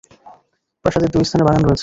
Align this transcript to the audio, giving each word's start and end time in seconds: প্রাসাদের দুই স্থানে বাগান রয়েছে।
প্রাসাদের 0.85 1.09
দুই 1.11 1.23
স্থানে 1.23 1.43
বাগান 1.47 1.63
রয়েছে। 1.63 1.79